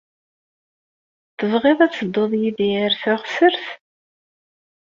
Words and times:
Tebɣiḍ 1.37 1.79
ad 1.81 1.91
tedduḍ 1.93 2.31
yid-i 2.41 2.69
ar 2.85 2.93
teɣsert? 3.01 3.63